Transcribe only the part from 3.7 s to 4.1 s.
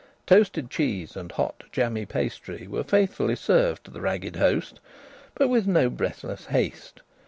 to the